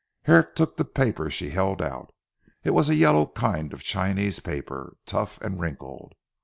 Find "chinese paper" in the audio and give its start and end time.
3.83-4.97